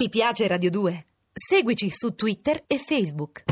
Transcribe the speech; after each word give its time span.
Ti 0.00 0.10
piace 0.10 0.46
Radio 0.46 0.70
2? 0.70 1.06
Seguici 1.32 1.90
su 1.90 2.14
Twitter 2.14 2.62
e 2.68 2.78
Facebook. 2.78 3.42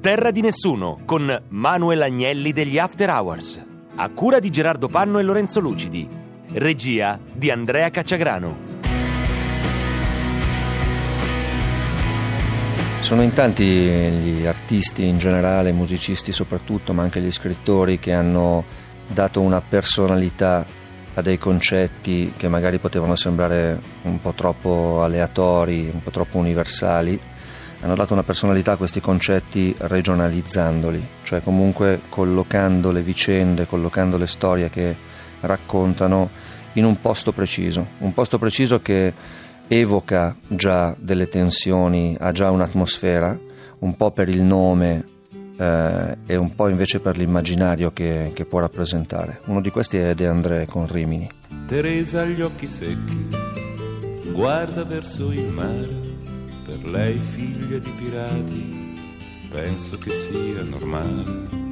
Terra 0.00 0.30
di 0.30 0.40
nessuno 0.40 1.00
con 1.04 1.46
Manuel 1.48 2.02
Agnelli 2.02 2.52
degli 2.52 2.78
After 2.78 3.10
Hours. 3.10 3.60
A 3.96 4.08
cura 4.10 4.38
di 4.38 4.50
Gerardo 4.50 4.86
Panno 4.86 5.18
e 5.18 5.24
Lorenzo 5.24 5.58
Lucidi. 5.58 6.08
Regia 6.52 7.18
di 7.32 7.50
Andrea 7.50 7.90
Cacciagrano. 7.90 8.75
Sono 13.06 13.22
in 13.22 13.34
tanti 13.34 13.64
gli 13.64 14.46
artisti 14.46 15.06
in 15.06 15.18
generale, 15.18 15.70
musicisti 15.70 16.32
soprattutto, 16.32 16.92
ma 16.92 17.04
anche 17.04 17.22
gli 17.22 17.30
scrittori 17.30 18.00
che 18.00 18.12
hanno 18.12 18.64
dato 19.06 19.40
una 19.40 19.60
personalità 19.60 20.66
a 21.14 21.22
dei 21.22 21.38
concetti 21.38 22.32
che 22.36 22.48
magari 22.48 22.80
potevano 22.80 23.14
sembrare 23.14 23.80
un 24.02 24.20
po' 24.20 24.32
troppo 24.32 25.02
aleatori, 25.04 25.88
un 25.88 26.02
po' 26.02 26.10
troppo 26.10 26.38
universali. 26.38 27.16
Hanno 27.82 27.94
dato 27.94 28.12
una 28.12 28.24
personalità 28.24 28.72
a 28.72 28.76
questi 28.76 29.00
concetti 29.00 29.72
regionalizzandoli, 29.78 31.06
cioè 31.22 31.40
comunque 31.42 32.00
collocando 32.08 32.90
le 32.90 33.02
vicende, 33.02 33.68
collocando 33.68 34.16
le 34.16 34.26
storie 34.26 34.68
che 34.68 34.96
raccontano 35.42 36.28
in 36.72 36.84
un 36.84 37.00
posto 37.00 37.30
preciso, 37.30 37.86
un 37.98 38.12
posto 38.12 38.36
preciso 38.36 38.82
che 38.82 39.14
evoca 39.68 40.36
già 40.46 40.94
delle 40.98 41.28
tensioni, 41.28 42.16
ha 42.18 42.32
già 42.32 42.50
un'atmosfera, 42.50 43.38
un 43.80 43.96
po' 43.96 44.10
per 44.10 44.28
il 44.28 44.42
nome 44.42 45.04
eh, 45.56 46.16
e 46.26 46.36
un 46.36 46.54
po' 46.54 46.68
invece 46.68 47.00
per 47.00 47.16
l'immaginario 47.16 47.92
che, 47.92 48.32
che, 48.34 48.44
può 48.44 48.60
rappresentare. 48.60 49.40
Uno 49.46 49.60
di 49.60 49.70
questi 49.70 49.96
è 49.96 50.14
De 50.14 50.26
André 50.26 50.66
con 50.66 50.86
Rimini. 50.86 51.28
Teresa 51.66 52.22
ha 52.22 52.24
gli 52.24 52.40
occhi 52.40 52.66
secchi, 52.66 53.28
guarda 54.32 54.84
verso 54.84 55.32
il 55.32 55.48
mare, 55.48 56.14
per 56.64 56.84
lei 56.84 57.18
figlia 57.18 57.78
di 57.78 57.90
pirati, 57.98 58.94
penso 59.48 59.98
che 59.98 60.10
sia 60.10 60.62
normale. 60.62 61.64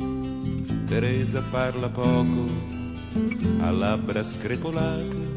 Teresa 0.86 1.42
parla 1.50 1.88
poco, 1.88 2.46
ha 3.60 3.70
labbra 3.70 4.22
screpolate 4.22 5.33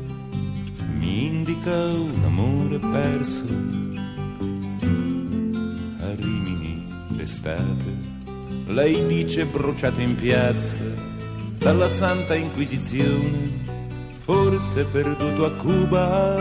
mi 0.97 1.25
indica 1.25 1.71
un 1.71 2.21
amore 2.23 2.79
perso 2.79 3.43
a 6.01 6.15
Rimini 6.15 6.87
d'estate. 7.09 8.15
Lei 8.67 9.05
dice 9.05 9.45
bruciato 9.45 10.01
in 10.01 10.15
piazza 10.15 10.83
dalla 11.57 11.87
Santa 11.87 12.35
Inquisizione, 12.35 13.63
forse 14.19 14.85
perduto 14.85 15.45
a 15.45 15.51
Cuba 15.53 16.35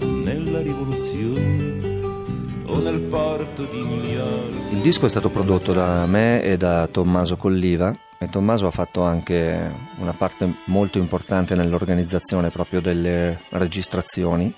nella 0.00 0.60
rivoluzione 0.60 2.00
o 2.66 2.78
nel 2.80 3.00
porto 3.00 3.64
di 3.64 3.82
New 3.82 4.04
York. 4.04 4.72
Il 4.72 4.80
disco 4.80 5.06
è 5.06 5.08
stato 5.08 5.30
prodotto 5.30 5.72
da 5.72 6.04
me 6.06 6.42
e 6.42 6.56
da 6.56 6.86
Tommaso 6.88 7.36
Colliva 7.36 7.96
e 8.24 8.28
Tommaso 8.28 8.66
ha 8.66 8.70
fatto 8.70 9.02
anche 9.02 9.70
una 9.98 10.14
parte 10.14 10.52
molto 10.66 10.98
importante 10.98 11.54
nell'organizzazione 11.54 12.50
proprio 12.50 12.80
delle 12.80 13.42
registrazioni, 13.50 14.52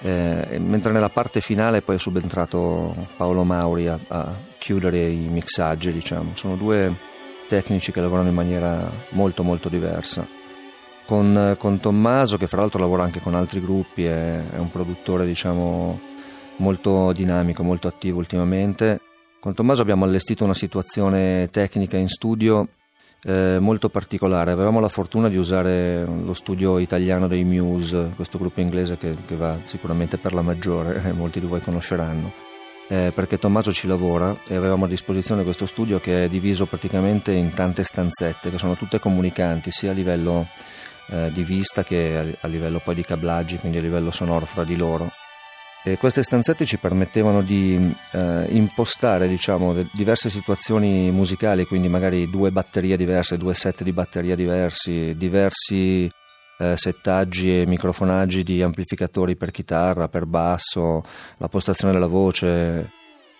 eh, 0.00 0.58
mentre 0.58 0.92
nella 0.92 1.08
parte 1.08 1.40
finale 1.40 1.80
poi 1.80 1.96
è 1.96 1.98
subentrato 1.98 2.94
Paolo 3.16 3.42
Mauri 3.42 3.88
a, 3.88 3.98
a 4.08 4.34
chiudere 4.58 5.08
i 5.08 5.28
mixaggi, 5.28 5.92
diciamo. 5.92 6.32
Sono 6.34 6.56
due 6.56 6.94
tecnici 7.48 7.90
che 7.90 8.00
lavorano 8.00 8.28
in 8.28 8.34
maniera 8.34 8.90
molto 9.10 9.42
molto 9.42 9.68
diversa. 9.68 10.26
Con, 11.06 11.56
con 11.58 11.80
Tommaso, 11.80 12.36
che 12.36 12.46
fra 12.46 12.60
l'altro 12.60 12.80
lavora 12.80 13.02
anche 13.02 13.20
con 13.20 13.34
altri 13.34 13.60
gruppi, 13.60 14.04
è, 14.04 14.42
è 14.50 14.58
un 14.58 14.68
produttore 14.68 15.26
diciamo 15.26 16.00
molto 16.56 17.12
dinamico, 17.12 17.62
molto 17.62 17.88
attivo 17.88 18.18
ultimamente 18.18 19.00
con 19.44 19.52
Tommaso 19.52 19.82
abbiamo 19.82 20.06
allestito 20.06 20.42
una 20.42 20.54
situazione 20.54 21.50
tecnica 21.50 21.98
in 21.98 22.08
studio 22.08 22.66
eh, 23.24 23.58
molto 23.60 23.90
particolare. 23.90 24.52
Avevamo 24.52 24.80
la 24.80 24.88
fortuna 24.88 25.28
di 25.28 25.36
usare 25.36 26.02
lo 26.02 26.32
studio 26.32 26.78
italiano 26.78 27.28
dei 27.28 27.44
Muse, 27.44 28.12
questo 28.16 28.38
gruppo 28.38 28.62
inglese 28.62 28.96
che, 28.96 29.14
che 29.26 29.36
va 29.36 29.58
sicuramente 29.64 30.16
per 30.16 30.32
la 30.32 30.40
maggiore, 30.40 30.98
molti 31.12 31.40
di 31.40 31.46
voi 31.46 31.60
conosceranno. 31.60 32.32
Eh, 32.88 33.12
perché 33.14 33.38
Tommaso 33.38 33.70
ci 33.70 33.86
lavora 33.86 34.34
e 34.46 34.54
avevamo 34.54 34.86
a 34.86 34.88
disposizione 34.88 35.44
questo 35.44 35.66
studio 35.66 36.00
che 36.00 36.24
è 36.24 36.28
diviso 36.30 36.64
praticamente 36.64 37.32
in 37.32 37.52
tante 37.52 37.84
stanzette 37.84 38.50
che 38.50 38.56
sono 38.56 38.76
tutte 38.76 38.98
comunicanti 38.98 39.70
sia 39.70 39.90
a 39.90 39.94
livello 39.94 40.46
eh, 41.08 41.30
di 41.34 41.44
vista 41.44 41.84
che 41.84 42.16
a, 42.16 42.46
a 42.46 42.48
livello 42.48 42.80
poi 42.82 42.94
di 42.94 43.02
cablaggi, 43.02 43.58
quindi 43.58 43.76
a 43.76 43.82
livello 43.82 44.10
sonoro 44.10 44.46
fra 44.46 44.64
di 44.64 44.76
loro 44.76 45.10
e 45.86 45.98
queste 45.98 46.22
stanzette 46.22 46.64
ci 46.64 46.78
permettevano 46.78 47.42
di 47.42 47.94
eh, 48.12 48.46
impostare 48.48 49.28
diciamo, 49.28 49.76
diverse 49.92 50.30
situazioni 50.30 51.10
musicali, 51.10 51.66
quindi 51.66 51.88
magari 51.88 52.30
due 52.30 52.50
batterie 52.50 52.96
diverse, 52.96 53.36
due 53.36 53.52
set 53.52 53.82
di 53.82 53.92
batteria 53.92 54.34
diversi, 54.34 55.14
diversi 55.14 56.10
eh, 56.56 56.74
settaggi 56.78 57.60
e 57.60 57.66
microfonaggi 57.66 58.42
di 58.42 58.62
amplificatori 58.62 59.36
per 59.36 59.50
chitarra, 59.50 60.08
per 60.08 60.24
basso, 60.24 61.02
la 61.36 61.48
postazione 61.48 61.92
della 61.92 62.06
voce, 62.06 62.90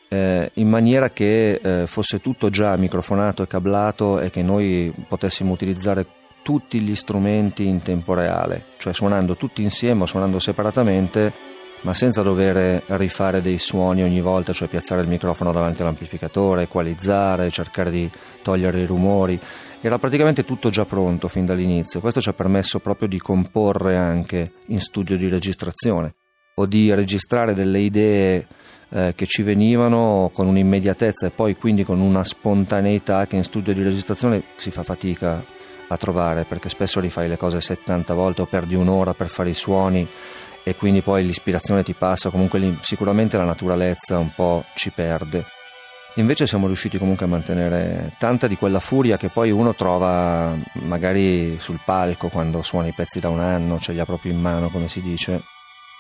eh, 0.09 0.51
in 0.53 0.69
maniera 0.69 1.09
che 1.09 1.55
eh, 1.55 1.87
fosse 1.87 2.21
tutto 2.21 2.51
già 2.51 2.77
microfonato 2.77 3.43
e 3.43 3.47
cablato 3.47 4.21
e 4.21 4.29
che 4.29 4.43
noi 4.43 4.93
potessimo 5.09 5.51
utilizzare 5.51 6.07
tutti 6.43 6.79
gli 6.83 6.95
strumenti 6.95 7.65
in 7.65 7.81
tempo 7.81 8.13
reale, 8.13 8.67
cioè 8.77 8.93
suonando 8.93 9.35
tutti 9.35 9.63
insieme 9.63 10.03
o 10.03 10.07
suonando 10.07 10.39
separatamente 10.39 11.54
ma 11.85 11.93
senza 11.93 12.23
dover 12.23 12.83
rifare 12.87 13.43
dei 13.43 13.59
suoni 13.59 14.03
ogni 14.03 14.23
volta, 14.23 14.55
cioè 14.55 14.69
piazzare 14.69 15.03
il 15.03 15.09
microfono 15.09 15.53
davanti 15.53 15.83
all'amplificatore, 15.83 16.63
equalizzare, 16.63 17.51
cercare 17.51 17.91
di 17.91 18.11
togliere 18.43 18.81
i 18.81 18.87
rumori. 18.87 19.39
Era 19.83 19.99
praticamente 19.99 20.47
tutto 20.47 20.71
già 20.71 20.87
pronto 20.87 21.29
fin 21.29 21.45
dall'inizio. 21.45 22.01
Questo 22.01 22.23
ci 22.23 22.31
ha 22.31 22.33
permesso 22.33 22.79
proprio 22.79 23.07
di 23.07 23.19
comporre 23.19 23.97
anche 23.97 24.53
in 24.69 24.81
studio 24.81 25.19
di 25.19 25.29
registrazione 25.29 26.15
o 26.55 26.65
di 26.65 26.95
registrare 26.95 27.53
delle 27.53 27.81
idee 27.81 28.47
eh, 28.89 29.13
che 29.15 29.27
ci 29.27 29.43
venivano 29.43 30.31
con 30.33 30.47
un'immediatezza 30.47 31.27
e 31.27 31.31
poi 31.31 31.55
quindi 31.55 31.85
con 31.85 32.01
una 32.01 32.25
spontaneità 32.25 33.27
che 33.27 33.37
in 33.37 33.45
studio 33.45 33.75
di 33.75 33.83
registrazione 33.83 34.43
si 34.55 34.71
fa 34.71 34.83
fatica 34.85 35.45
a 35.87 35.97
trovare 35.99 36.45
perché 36.45 36.71
spesso 36.71 36.99
rifai 36.99 37.29
le 37.29 37.37
cose 37.37 37.61
70 37.61 38.15
volte 38.15 38.41
o 38.41 38.47
perdi 38.47 38.75
un'ora 38.75 39.13
per 39.13 39.29
fare 39.29 39.51
i 39.51 39.55
suoni 39.55 40.09
e 40.65 40.75
quindi 40.75 41.03
poi 41.03 41.25
l'ispirazione 41.25 41.83
ti 41.83 41.93
passa, 41.93 42.31
comunque 42.31 42.79
sicuramente 42.81 43.37
la 43.37 43.45
naturalezza 43.45 44.19
un 44.19 44.35
po' 44.35 44.65
ci 44.75 44.91
perde. 44.91 45.45
Invece 46.17 46.47
siamo 46.47 46.67
riusciti 46.67 46.97
comunque 46.97 47.27
a 47.27 47.29
mantenere 47.29 48.15
tanta 48.19 48.47
di 48.47 48.57
quella 48.57 48.81
furia 48.81 49.17
che 49.17 49.29
poi 49.29 49.51
uno 49.51 49.75
trova 49.75 50.57
magari 50.75 51.59
sul 51.59 51.81
palco 51.85 52.29
quando 52.29 52.63
suona 52.63 52.87
i 52.87 52.93
pezzi 52.93 53.21
da 53.21 53.29
un 53.29 53.41
anno, 53.41 53.81
ce 53.81 53.93
li 53.93 54.01
ha 54.01 54.05
proprio 54.05 54.33
in 54.33 54.41
mano 54.41 54.69
come 54.71 54.89
si 54.89 55.01
dice, 55.01 55.43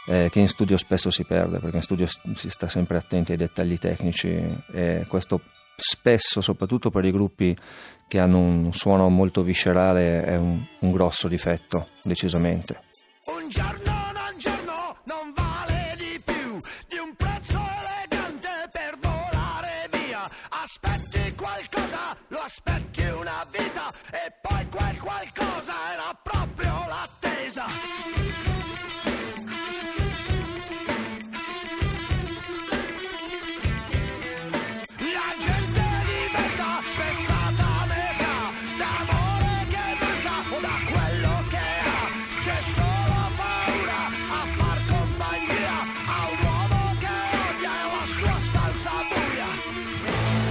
eh, 0.07 0.29
che 0.31 0.39
in 0.39 0.49
studio 0.49 0.77
spesso 0.77 1.11
si 1.11 1.25
perde 1.25 1.59
perché 1.59 1.77
in 1.77 1.83
studio 1.83 2.07
si 2.07 2.49
sta 2.49 2.69
sempre 2.69 2.97
attenti 2.97 3.33
ai 3.33 3.39
dettagli 3.39 3.77
tecnici 3.77 4.63
e 4.73 5.05
questo 5.09 5.41
spesso, 5.77 6.41
soprattutto 6.41 6.91
per 6.91 7.05
i 7.05 7.11
gruppi 7.11 7.57
che 8.07 8.21
hanno 8.21 8.39
un 8.39 8.73
suono 8.73 9.09
molto 9.09 9.43
viscerale, 9.43 10.23
è 10.23 10.37
un, 10.37 10.63
un 10.79 10.91
grosso 10.93 11.27
difetto, 11.27 11.87
decisamente. 12.03 12.81
Un 22.35 22.41
giorno 22.41 22.75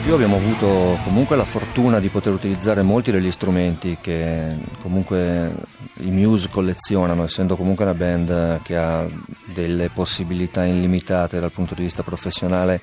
Io 0.05 0.15
abbiamo 0.15 0.35
avuto 0.35 0.99
comunque 1.05 1.37
la 1.37 1.45
fortuna 1.45 2.01
di 2.01 2.09
poter 2.09 2.33
utilizzare 2.33 2.81
molti 2.81 3.09
degli 3.09 3.31
strumenti 3.31 3.97
che 4.01 4.53
comunque 4.81 5.55
i 6.01 6.11
Muse 6.11 6.49
collezionano, 6.49 7.23
essendo 7.23 7.55
comunque 7.55 7.85
una 7.85 7.93
band 7.93 8.61
che 8.63 8.75
ha 8.75 9.07
delle 9.45 9.89
possibilità 9.89 10.65
illimitate 10.65 11.39
dal 11.39 11.53
punto 11.53 11.73
di 11.73 11.83
vista 11.83 12.03
professionale 12.03 12.81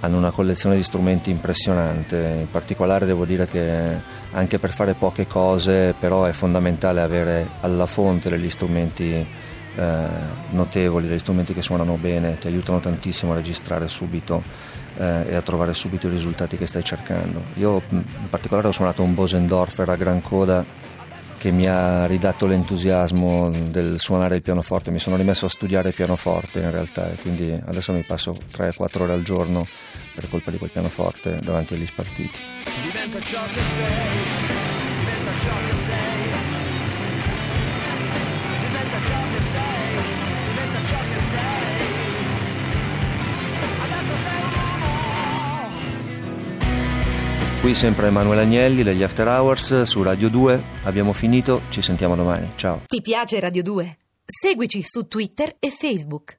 hanno 0.00 0.16
una 0.16 0.30
collezione 0.30 0.76
di 0.76 0.82
strumenti 0.82 1.30
impressionante, 1.30 2.38
in 2.40 2.50
particolare 2.50 3.04
devo 3.04 3.26
dire 3.26 3.46
che 3.46 4.00
anche 4.32 4.58
per 4.58 4.72
fare 4.72 4.94
poche 4.94 5.26
cose 5.26 5.94
però 5.98 6.24
è 6.24 6.32
fondamentale 6.32 7.02
avere 7.02 7.46
alla 7.60 7.84
fonte 7.84 8.30
degli 8.30 8.48
strumenti 8.48 9.26
eh, 9.76 10.06
notevoli, 10.50 11.08
degli 11.08 11.18
strumenti 11.18 11.54
che 11.54 11.62
suonano 11.62 11.96
bene, 11.96 12.38
ti 12.38 12.46
aiutano 12.46 12.80
tantissimo 12.80 13.32
a 13.32 13.36
registrare 13.36 13.88
subito 13.88 14.42
eh, 14.96 15.26
e 15.28 15.34
a 15.34 15.42
trovare 15.42 15.74
subito 15.74 16.06
i 16.06 16.10
risultati 16.10 16.56
che 16.56 16.66
stai 16.66 16.84
cercando. 16.84 17.42
Io 17.54 17.82
in 17.90 18.28
particolare 18.28 18.68
ho 18.68 18.72
suonato 18.72 19.02
un 19.02 19.14
Bosendorfer 19.14 19.88
a 19.88 19.96
gran 19.96 20.20
coda 20.20 20.64
che 21.40 21.50
mi 21.50 21.64
ha 21.64 22.04
ridato 22.04 22.46
l'entusiasmo 22.46 23.50
del 23.70 23.98
suonare 23.98 24.36
il 24.36 24.42
pianoforte, 24.42 24.90
mi 24.90 24.98
sono 24.98 25.16
rimesso 25.16 25.46
a 25.46 25.48
studiare 25.48 25.88
il 25.88 25.94
pianoforte 25.94 26.58
in 26.58 26.70
realtà 26.70 27.10
e 27.10 27.14
quindi 27.14 27.58
adesso 27.64 27.94
mi 27.94 28.02
passo 28.02 28.36
3-4 28.54 29.02
ore 29.02 29.14
al 29.14 29.22
giorno 29.22 29.66
per 30.14 30.28
colpa 30.28 30.50
di 30.50 30.58
quel 30.58 30.68
pianoforte 30.68 31.38
davanti 31.42 31.72
agli 31.72 31.86
spartiti. 31.86 32.38
Diventa 32.82 33.20
ciò 33.20 33.40
che 33.54 33.64
sei, 33.64 34.59
Qui 47.60 47.74
sempre 47.74 48.06
Emanuele 48.06 48.40
Agnelli 48.40 48.82
degli 48.82 49.02
After 49.02 49.26
Hours 49.26 49.82
su 49.82 50.02
Radio 50.02 50.30
2. 50.30 50.62
Abbiamo 50.84 51.12
finito, 51.12 51.60
ci 51.68 51.82
sentiamo 51.82 52.16
domani. 52.16 52.48
Ciao. 52.56 52.80
Ti 52.86 53.02
piace 53.02 53.38
Radio 53.38 53.62
2? 53.62 53.98
Seguici 54.24 54.82
su 54.82 55.06
Twitter 55.06 55.56
e 55.58 55.70
Facebook. 55.70 56.38